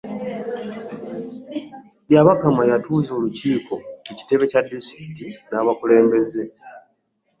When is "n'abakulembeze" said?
5.49-6.41